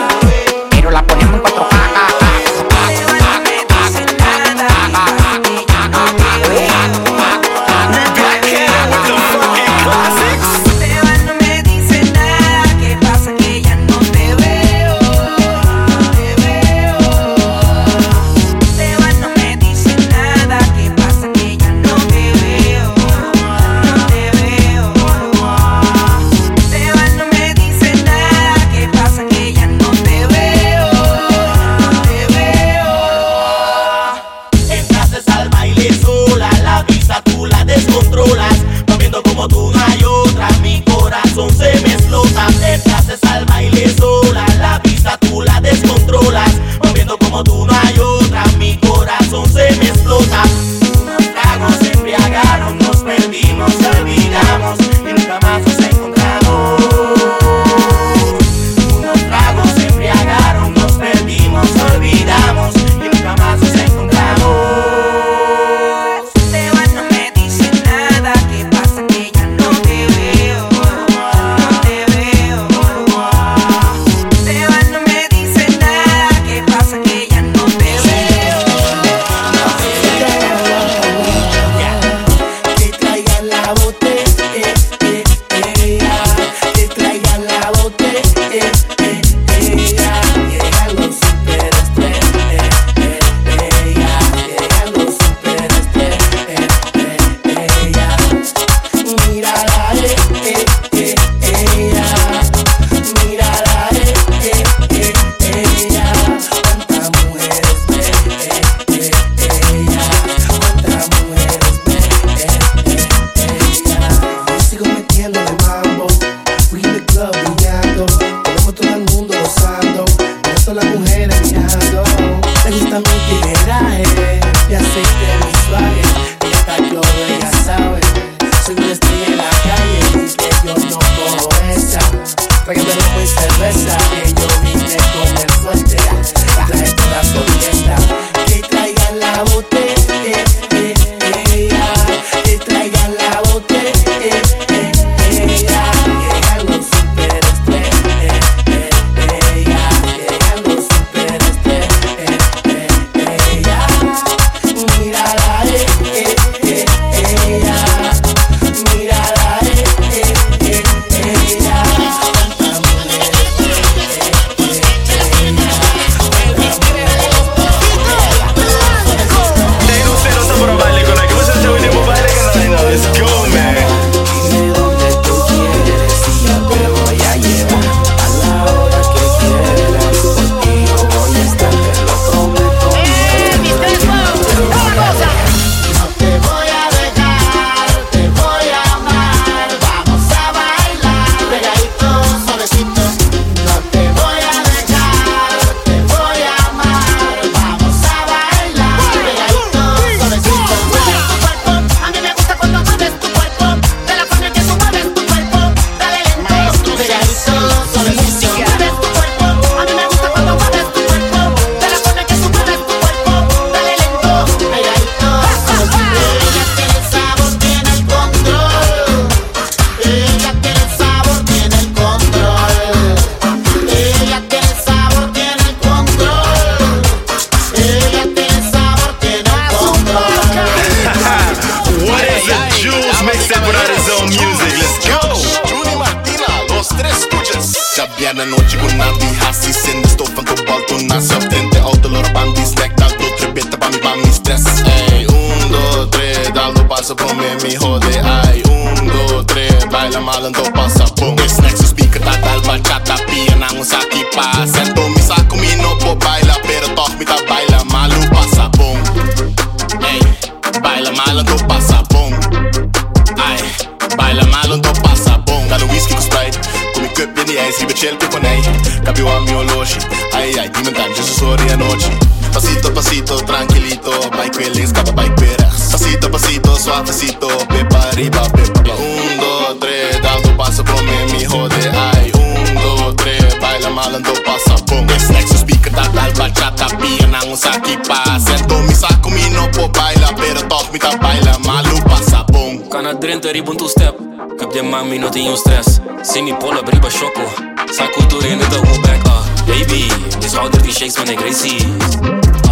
[293.44, 294.16] Kan na drinte ribun tu step
[294.58, 296.02] Cât de mai minute în stres.
[296.22, 297.50] Sim mi pola briba șocul
[297.92, 299.44] Sa cultură in the whole back ah.
[299.68, 300.04] Baby,
[300.40, 301.76] this how dirty shakes man e crazy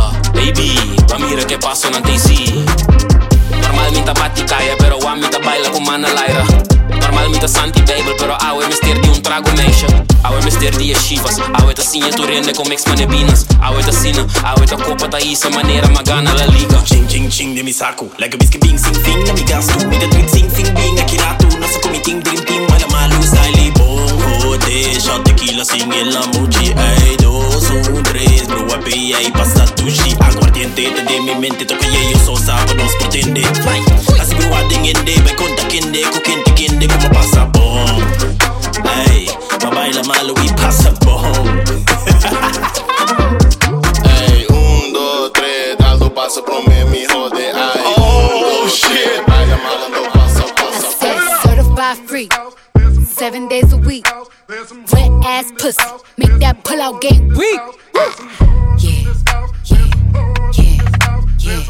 [0.03, 0.69] ah Baby,
[1.09, 2.39] pa mira que paso na si
[3.63, 6.43] Normal minta batti caia Pero a minta baila com mana Laira
[7.01, 7.70] Normal minta santi
[11.91, 13.45] Assim tu é como ex-manebinas.
[13.59, 16.81] A oita sina, a oita copa tá isso, a maneira magana, ela liga.
[16.85, 18.09] Ching, ching, ching, de mi saco.
[18.17, 19.85] Like bisque bing, sing, fing, na gasto.
[19.89, 23.15] Me dá tweet, sing, fing, bing, aqui tu, Nossa comitim, dream team, olha malu,
[23.77, 24.57] bom bongo.
[24.59, 26.69] Deixa tequila, sing, ela mude.
[26.69, 30.15] Ei, dois, um, três, bro, a pia e passa tushi.
[30.21, 33.41] Aguardiente, de mi mente, toca e eu sou sábado, nos pretende.
[33.65, 33.81] Vai,
[34.17, 37.85] as bro, a ding, ende, vai conta, kende, coquente, kende, como passa bom.
[39.09, 39.50] Ei.
[39.81, 41.47] Baila malu y pasa bom
[44.05, 49.83] Ey, un, dos, tres Dando paso por me, mi jode Ay, oh, shit Baila mal,
[49.85, 52.29] ando pasa, pasa Said certified free.
[53.05, 54.05] Seven days a week.
[54.93, 55.83] Wet ass pussy.
[56.17, 57.61] Make that pull out game weak.
[58.77, 59.13] Yeah,
[59.65, 59.85] yeah,
[60.55, 60.81] yeah,
[61.39, 61.63] yeah.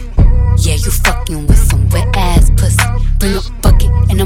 [0.57, 2.83] Yeah, you fucking with some wet ass pussy.
[3.19, 4.25] Bring a bucket and a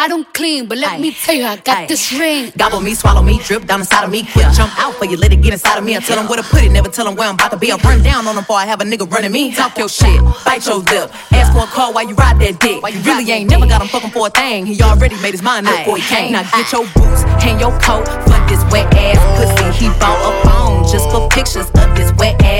[0.00, 2.50] I don't clean, but let me tell you, I got this ring.
[2.56, 4.22] Gobble me, swallow me, drip down inside of me.
[4.32, 5.94] Quick jump out for you, let it get inside of me.
[5.94, 7.70] I tell them where to put it, never tell them where I'm about to be.
[7.70, 9.52] I'll run down on them before I have a nigga running me.
[9.52, 11.12] Talk your shit, bite your lip.
[11.32, 12.82] Ask for a call while you ride that dick.
[12.82, 14.64] Why you really ain't never got him fucking for a thing.
[14.64, 16.32] He already made his mind up before he came.
[16.32, 19.84] Now get your boots, hang your coat for this wet ass pussy.
[19.84, 22.59] He bought a phone just for pictures of this wet ass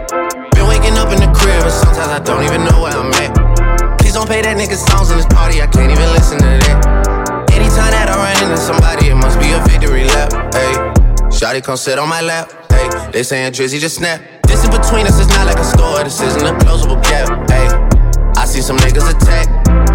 [1.41, 3.33] Crib, and sometimes I don't even know where I'm at.
[3.99, 7.49] Please don't play that nigga songs in this party, I can't even listen to that.
[7.51, 10.29] Anytime that I run into somebody, it must be a victory lap.
[10.53, 10.73] Hey,
[11.33, 12.53] Shotty come sit on my lap.
[12.71, 14.21] Hey, they saying Drizzy just snap.
[14.47, 17.27] This in between us is not like a store, this isn't a closable gap.
[17.49, 17.67] Hey,
[18.39, 19.47] I see some niggas attack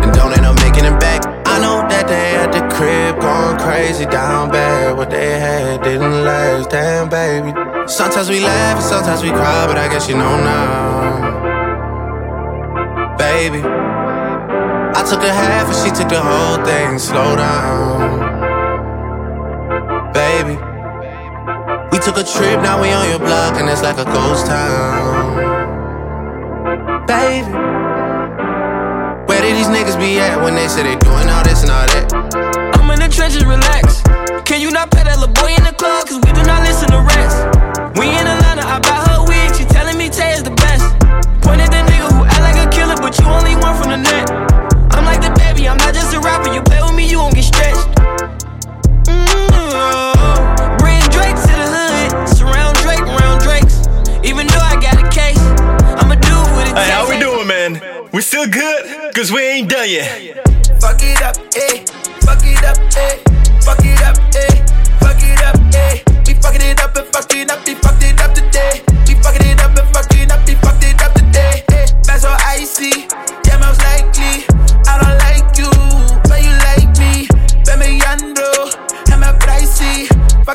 [0.02, 1.22] and don't end up making it back.
[1.46, 4.96] I know that they at the crib going crazy down bad.
[4.96, 7.52] What they had didn't last, damn baby.
[7.86, 11.35] Sometimes we laugh and sometimes we cry, but I guess you know now.
[13.18, 16.98] Baby, I took a half and she took the whole thing.
[16.98, 18.20] Slow down,
[20.12, 20.56] baby.
[21.92, 25.36] We took a trip, now we on your block, and it's like a ghost town.
[27.06, 27.52] Baby,
[29.26, 31.86] where did these niggas be at when they say they doing all this and all
[31.86, 32.12] that?
[32.76, 34.02] I'm in the trenches, relax.
[34.44, 36.06] Can you not pet that little boy in the club?
[36.06, 37.48] Cause we do not listen to rest.
[37.96, 40.84] We in Atlanta, I buy her wig, she telling me Tay is the best.
[41.40, 41.85] Point at the
[43.06, 44.28] but you only one from the net.
[44.90, 46.52] I'm like the baby, I'm not just a rapper.
[46.52, 47.86] You play with me, you won't get stretched.
[49.06, 50.76] Mm-hmm.
[50.82, 53.86] Bring Drake to the hood, surround Drake, round Drakes.
[54.26, 55.38] Even though I got a case,
[56.02, 56.82] I'ma do what it takes.
[56.82, 57.78] Hey, how we doing, man?
[58.10, 59.14] We still good?
[59.14, 60.42] Cause we ain't done yet.
[60.82, 61.86] Fuck it up, eh?
[62.26, 63.22] Fuck it up, eh?
[63.62, 64.66] Fuck it up, eh?
[64.98, 66.02] Fuck it up, eh?
[66.26, 68.95] We fucking it up and fucked it up, we fucked it up today.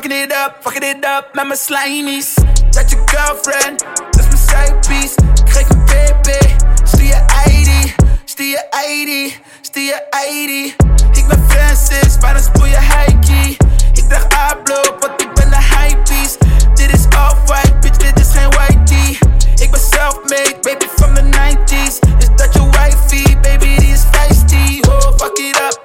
[0.02, 2.34] fucking it up, fucking it up met mijn slimies.
[2.70, 5.14] Dat je girlfriend, dus mijn suipies.
[5.44, 7.94] Krijg een baby, stuur je ID,
[8.24, 10.74] stuur je ID, stuur je ID.
[11.16, 13.56] Ik ben Francis, maar dan spoel je heikkie.
[13.92, 16.38] Ik draag A-block, want ik ben een hypebeast.
[16.74, 19.18] Dit is off-white, bitch, dit is geen whitey.
[19.56, 21.98] Ik ben self-made, baby, from the 90s.
[22.18, 24.80] Is dat je wifey, baby, die is feisty.
[24.88, 25.81] Oh, fuck it up.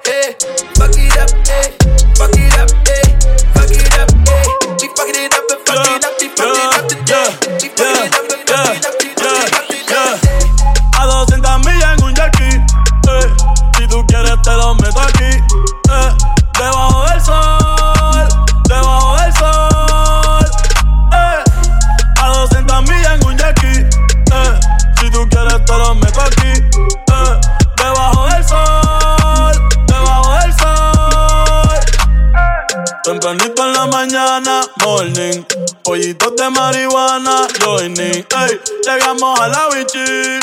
[34.98, 35.44] morning.
[35.84, 38.24] Pollitos de marihuana, joining.
[38.40, 40.40] Ey, llegamos a la bichi.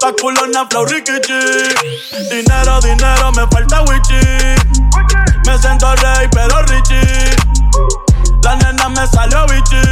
[0.00, 1.40] Pa' culona, flow, rikichi.
[2.30, 4.20] Dinero, dinero, me falta wichi.
[5.46, 7.36] Me siento rey, pero Richie.
[8.42, 9.82] La nena me salió bichi.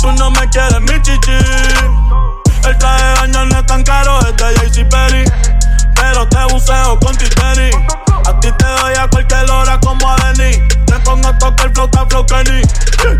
[0.00, 1.38] Tú no me quieres, mi chichi.
[2.66, 5.24] El traje de año no es tan caro, es de Perry.
[5.94, 7.70] Pero te buceo con Titani.
[8.26, 9.80] A ti te doy a cualquier hora
[12.26, 12.62] Balcony.
[13.04, 13.17] Yeah.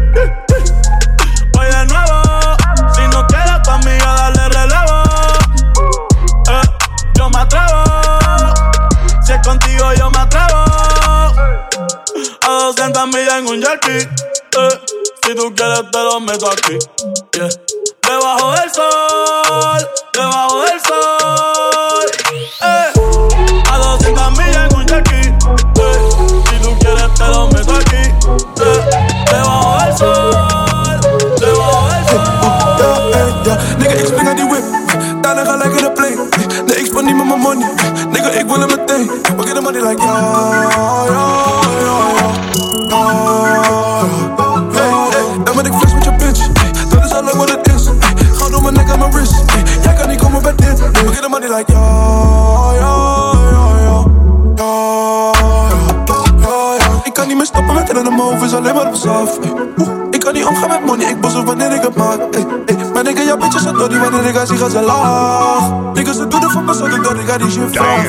[63.89, 65.71] die wanneer ik haar zie, gaat ze laag.
[65.95, 68.03] Niggas, ze doet er van me, zodat ik haar die shit vraag.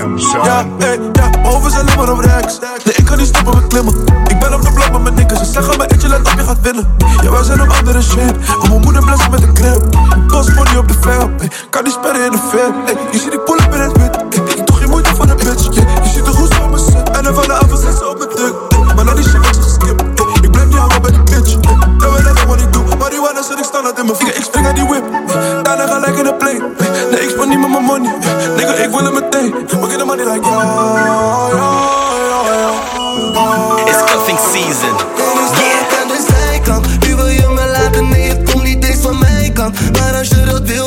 [0.44, 2.60] Ja, hey, ja, over zijn is op rechts.
[2.60, 3.94] Nee, ik kan niet stoppen met klimmen.
[4.28, 5.30] Ik ben op de blok met mijn.
[5.38, 6.96] Ze zeggen me, etje, let op, je gaat winnen.
[7.22, 8.34] Ja, wij zijn op andere shit.
[8.60, 9.82] Kom, mijn moeder blessen met een knip.
[10.28, 11.36] Pas die op de film.
[11.70, 12.74] Kan die sperren in de film.
[13.12, 14.09] Je ziet die pull-up het het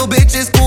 [0.02, 0.61] little bitches.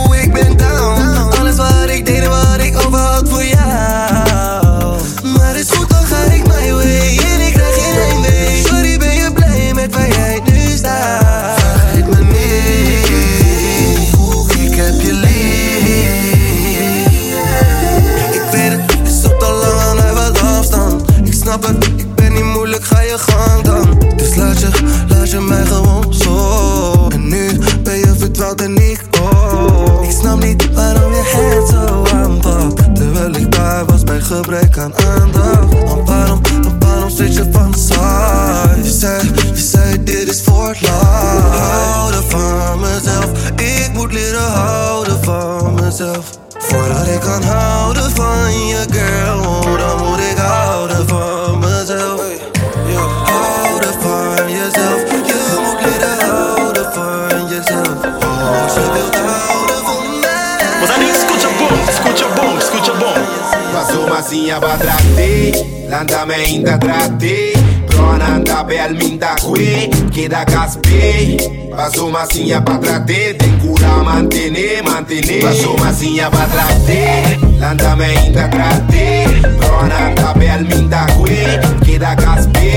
[72.05, 75.41] Paso masinha pra trater, tem cura, mantener, mantener.
[75.41, 79.41] Paso masinha pra trater, landame inda trater.
[79.57, 82.71] Prona tabel minda que queda gaspe.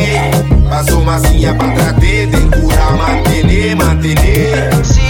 [0.70, 5.07] Paso masinha pra trater, tem cura, mantener, mantener.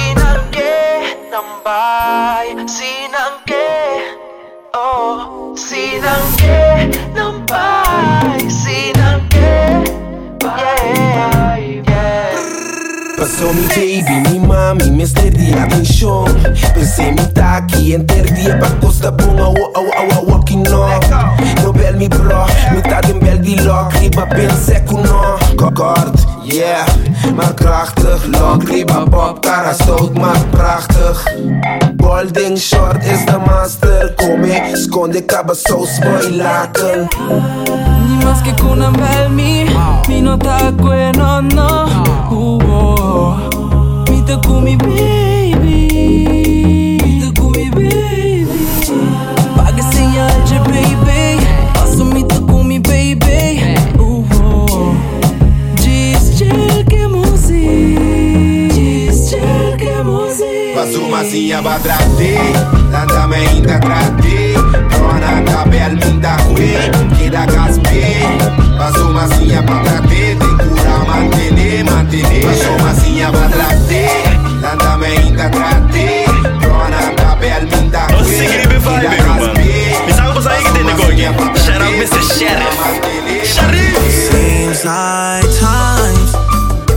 [13.49, 16.25] Passou mi baby, mi mami, mi sterdi atenção
[16.75, 20.87] Pensei mi taki, enterdi e pa costa bom Awa, awa, awa, walking no
[21.63, 25.39] No bel mi bro, mi ta den bel die lock Riba ben seco no.
[25.57, 26.85] Kort, yeah,
[27.35, 31.17] maar krachtig Lock, riba pop, cara stoot, maar prachtig.
[31.97, 37.09] Bolding short is de master Come, sconde cabaços, mooi laken.
[38.09, 39.65] Ni más que kuna belmi
[40.09, 41.89] Mi no ta kwe no no
[42.79, 44.05] amor.
[44.09, 45.89] Mita com me, baby.
[47.03, 48.47] Mita com me, baby.
[49.57, 51.47] Paga sem anjo, baby.
[51.75, 53.61] Faço mita com me, baby.
[53.99, 54.95] Uh -oh.
[55.81, 56.31] Diz
[56.89, 58.75] que é música.
[58.75, 59.31] Diz
[59.79, 60.75] que é música.
[60.75, 62.07] Faço massinha pra tratar.
[62.93, 64.13] Lança-me ainda tratar.
[64.91, 67.17] Trona cabela linda ruim.
[67.19, 68.23] Queda caspê
[68.79, 70.09] Faço massinha pra tratar.
[70.09, 71.58] Tem cura, manter.
[71.69, 74.07] Mantener, mantener Passo massinha pra trate
[74.63, 76.25] Landa me ainda trate
[76.67, 79.55] Ronanda Belminda Ô, Sigrid Vibe, meu mano.
[80.07, 81.09] Me salva pra sair que tem negócio.
[81.65, 82.23] Shout out Mr.
[82.23, 82.79] Sheriff.
[83.45, 83.99] Sheriff.
[84.31, 86.35] Seems like time's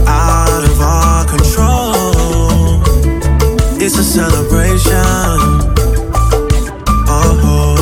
[0.06, 2.80] out of our control.
[3.80, 4.94] It's a celebration.
[7.08, 7.76] Oh, oh.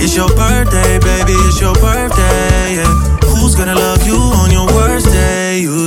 [0.00, 1.32] it's your birthday, baby.
[1.48, 2.74] It's your birthday.
[2.76, 3.14] Yeah.
[3.40, 3.93] Who's gonna love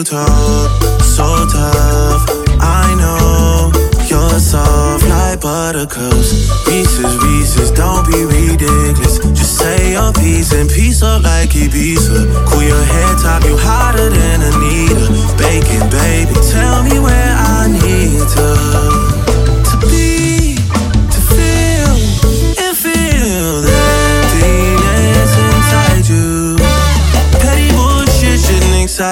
[0.03, 0.69] talk
[1.01, 2.23] so tough.
[2.59, 3.71] I know
[4.09, 6.49] you're soft like buttercups.
[6.67, 9.19] Reese's, Reese's, don't be ridiculous.
[9.37, 12.47] Just say your piece and piece up like Ibiza.
[12.47, 15.07] Cool your head top, you hotter than Anita.
[15.37, 18.86] Bacon, baby, tell me where I need to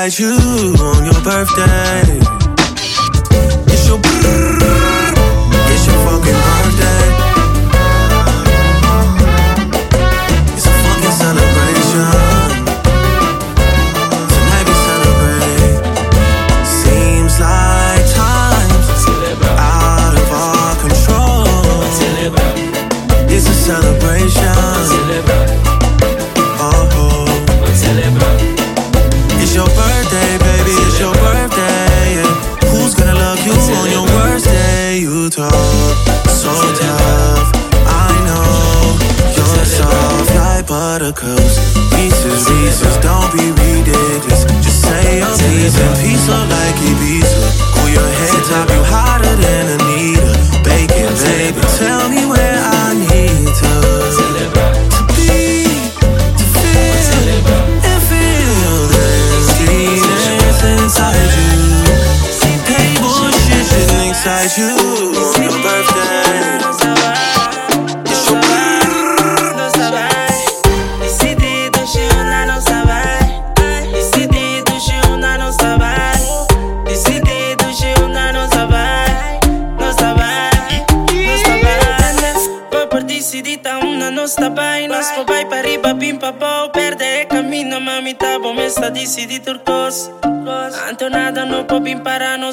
[0.09, 2.44] shouldn't you on your birthday.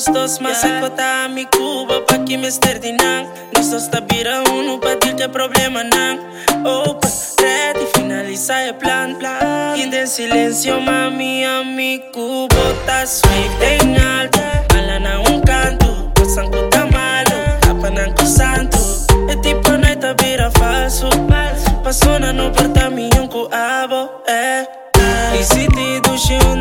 [0.03, 0.79] ons dos, mas yeah.
[0.79, 2.79] ek wat aan mi Cuba, pakkie Mr.
[2.83, 3.29] Dinang.
[3.55, 3.71] Nós
[4.11, 6.19] vira um, pra dir que problema não.
[6.65, 9.77] Opa, oh, pues, red e finaliza é plan, plan.
[9.77, 14.65] E de silêncio, mami, a mi Cuba, tá swift em alta.
[14.75, 18.79] Mala na um canto, poçam que tá malo, tapa santo.
[19.29, 21.09] É tipo a noite a vira falso,
[21.85, 24.67] passou no porta-me um coabo, é.
[25.39, 26.52] E se te duche um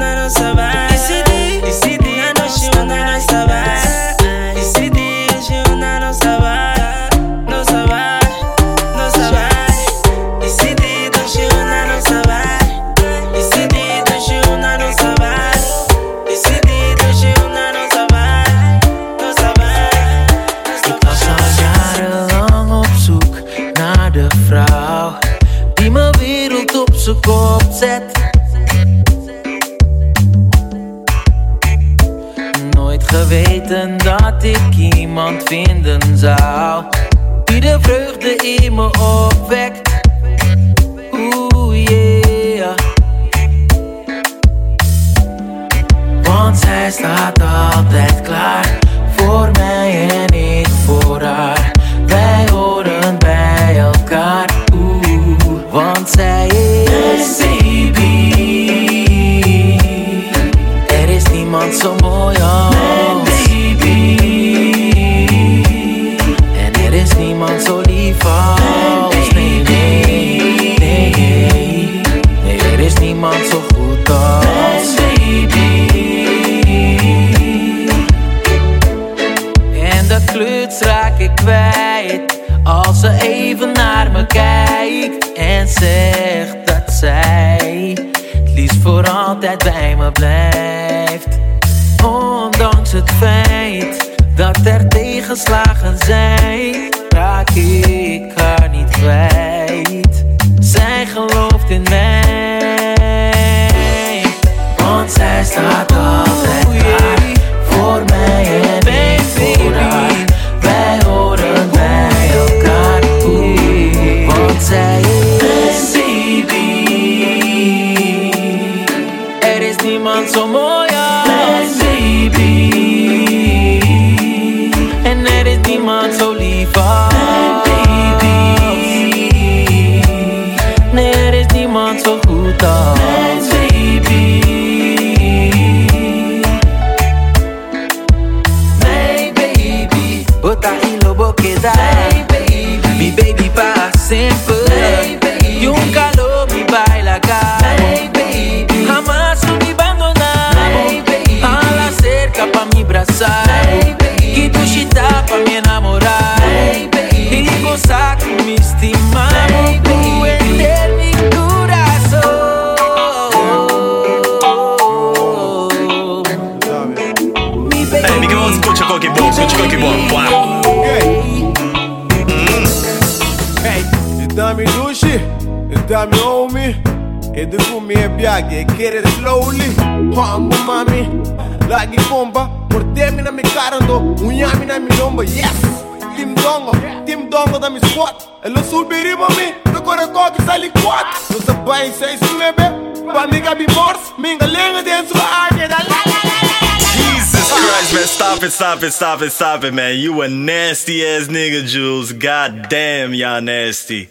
[198.71, 199.99] stop it, stop it, stop it, man.
[199.99, 202.13] You a nasty ass nigga, Jules.
[202.13, 204.07] God damn, y'all nasty.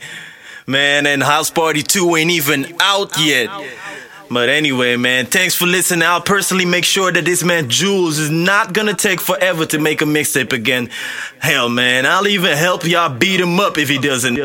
[0.66, 3.48] Man, and House Party 2 ain't even out yet.
[4.30, 6.02] But anyway, man, thanks for listening.
[6.02, 10.02] I'll personally make sure that this man Jules is not gonna take forever to make
[10.02, 10.90] a mixtape again.
[11.38, 14.36] Hell, man, I'll even help y'all beat him up if he doesn't.